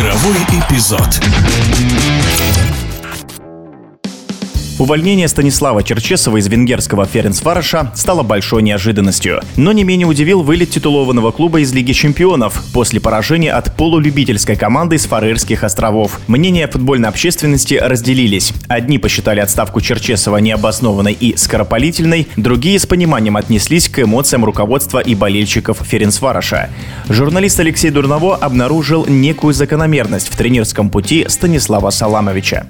Игровой 0.00 0.38
эпизод. 0.48 1.20
Увольнение 4.80 5.28
Станислава 5.28 5.82
Черчесова 5.82 6.38
из 6.38 6.48
венгерского 6.48 7.04
Ференцвароша 7.04 7.92
стало 7.94 8.22
большой 8.22 8.62
неожиданностью. 8.62 9.42
Но 9.56 9.72
не 9.72 9.84
менее 9.84 10.06
удивил 10.06 10.42
вылет 10.42 10.70
титулованного 10.70 11.32
клуба 11.32 11.60
из 11.60 11.70
Лиги 11.74 11.92
чемпионов 11.92 12.64
после 12.72 12.98
поражения 12.98 13.52
от 13.52 13.76
полулюбительской 13.76 14.56
команды 14.56 14.96
из 14.96 15.04
Фарерских 15.04 15.64
островов. 15.64 16.18
Мнения 16.28 16.66
футбольной 16.66 17.10
общественности 17.10 17.74
разделились. 17.74 18.54
Одни 18.68 18.96
посчитали 18.96 19.40
отставку 19.40 19.82
Черчесова 19.82 20.38
необоснованной 20.38 21.12
и 21.12 21.36
скоропалительной, 21.36 22.26
другие 22.38 22.78
с 22.78 22.86
пониманием 22.86 23.36
отнеслись 23.36 23.90
к 23.90 23.98
эмоциям 23.98 24.46
руководства 24.46 25.00
и 25.00 25.14
болельщиков 25.14 25.76
Ференцвароша. 25.82 26.70
Журналист 27.06 27.60
Алексей 27.60 27.90
Дурново 27.90 28.34
обнаружил 28.34 29.04
некую 29.04 29.52
закономерность 29.52 30.28
в 30.28 30.36
тренерском 30.38 30.88
пути 30.88 31.26
Станислава 31.28 31.90
Саламовича. 31.90 32.66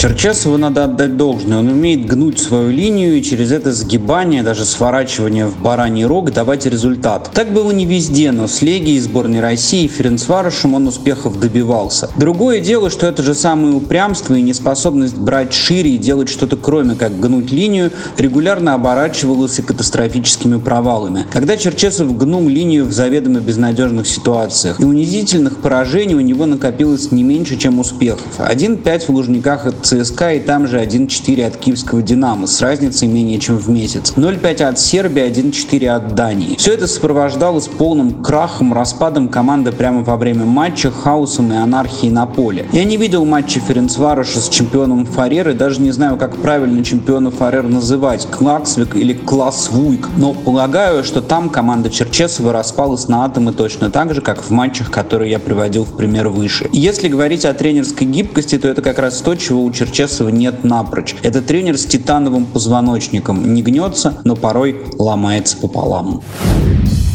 Черчесову 0.00 0.58
надо 0.58 0.84
отдать 0.84 1.16
должное. 1.16 1.58
Он 1.58 1.66
умеет 1.66 2.06
гнуть 2.06 2.38
свою 2.38 2.70
линию 2.70 3.18
и 3.18 3.22
через 3.22 3.50
это 3.50 3.72
сгибание, 3.72 4.44
даже 4.44 4.64
сворачивание 4.64 5.46
в 5.46 5.60
бараний 5.60 6.04
рог 6.04 6.32
давать 6.32 6.66
результат. 6.66 7.32
Так 7.34 7.52
было 7.52 7.72
не 7.72 7.84
везде, 7.84 8.30
но 8.30 8.46
с 8.46 8.62
Легией, 8.62 9.00
сборной 9.00 9.40
России 9.40 9.86
и 9.86 9.88
Ференцварышем 9.88 10.74
он 10.74 10.86
успехов 10.86 11.40
добивался. 11.40 12.08
Другое 12.16 12.60
дело, 12.60 12.90
что 12.90 13.08
это 13.08 13.24
же 13.24 13.34
самое 13.34 13.74
упрямство 13.74 14.34
и 14.34 14.42
неспособность 14.42 15.16
брать 15.16 15.52
шире 15.52 15.90
и 15.96 15.98
делать 15.98 16.28
что-то 16.28 16.56
кроме 16.56 16.94
как 16.94 17.18
гнуть 17.18 17.50
линию 17.50 17.90
регулярно 18.18 18.74
оборачивалось 18.74 19.58
и 19.58 19.62
катастрофическими 19.62 20.60
провалами. 20.60 21.26
Когда 21.32 21.56
Черчесов 21.56 22.16
гнул 22.16 22.48
линию 22.48 22.84
в 22.84 22.92
заведомо 22.92 23.40
безнадежных 23.40 24.06
ситуациях 24.06 24.78
и 24.78 24.84
унизительных 24.84 25.56
поражений 25.56 26.14
у 26.14 26.20
него 26.20 26.46
накопилось 26.46 27.10
не 27.10 27.24
меньше, 27.24 27.56
чем 27.56 27.80
успехов. 27.80 28.28
1-5 28.38 29.06
в 29.06 29.08
Лужниках 29.08 29.66
от 29.66 29.87
ЦСКА 29.88 30.34
и 30.34 30.40
там 30.40 30.66
же 30.66 30.78
1-4 30.78 31.46
от 31.46 31.56
киевского 31.56 32.02
Динамо 32.02 32.46
с 32.46 32.60
разницей 32.60 33.08
менее 33.08 33.38
чем 33.38 33.56
в 33.56 33.70
месяц. 33.70 34.12
0-5 34.16 34.62
от 34.64 34.78
Сербии, 34.78 35.22
1-4 35.26 35.88
от 35.88 36.14
Дании. 36.14 36.56
Все 36.56 36.74
это 36.74 36.86
сопровождалось 36.86 37.68
полным 37.68 38.22
крахом, 38.22 38.74
распадом 38.74 39.28
команды 39.28 39.72
прямо 39.72 40.02
во 40.04 40.18
время 40.18 40.44
матча, 40.44 40.90
хаосом 40.90 41.54
и 41.54 41.56
анархией 41.56 42.12
на 42.12 42.26
поле. 42.26 42.66
Я 42.72 42.84
не 42.84 42.98
видел 42.98 43.24
матча 43.24 43.60
Ференцвароша 43.60 44.40
с 44.40 44.50
чемпионом 44.50 45.06
Фареры, 45.06 45.54
даже 45.54 45.80
не 45.80 45.90
знаю, 45.90 46.18
как 46.18 46.36
правильно 46.36 46.84
чемпиона 46.84 47.30
Фарер 47.30 47.62
называть, 47.62 48.26
Клаксвик 48.30 48.94
или 48.94 49.14
Классвуйк, 49.14 50.10
но 50.18 50.34
полагаю, 50.34 51.02
что 51.02 51.22
там 51.22 51.48
команда 51.48 51.88
Черчесова 51.88 52.52
распалась 52.52 53.08
на 53.08 53.24
атомы 53.24 53.54
точно 53.54 53.90
так 53.90 54.12
же, 54.12 54.20
как 54.20 54.42
в 54.42 54.50
матчах, 54.50 54.90
которые 54.90 55.30
я 55.30 55.38
приводил 55.38 55.84
в 55.84 55.96
пример 55.96 56.28
выше. 56.28 56.68
Если 56.72 57.08
говорить 57.08 57.46
о 57.46 57.54
тренерской 57.54 58.06
гибкости, 58.06 58.58
то 58.58 58.68
это 58.68 58.82
как 58.82 58.98
раз 58.98 59.22
то, 59.22 59.34
чего 59.34 59.64
у 59.64 59.77
Черчесова 59.78 60.30
нет 60.30 60.64
напрочь. 60.64 61.14
Это 61.22 61.40
тренер 61.40 61.78
с 61.78 61.86
титановым 61.86 62.46
позвоночником. 62.46 63.54
Не 63.54 63.62
гнется, 63.62 64.18
но 64.24 64.34
порой 64.34 64.82
ломается 64.98 65.56
пополам. 65.56 66.20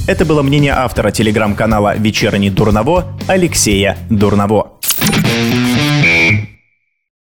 Это 0.07 0.23
было 0.23 0.41
мнение 0.43 0.71
автора 0.71 1.11
телеграм-канала 1.11 1.97
«Вечерний 1.97 2.49
Дурново» 2.49 3.05
Алексея 3.27 3.97
Дурново. 4.09 4.71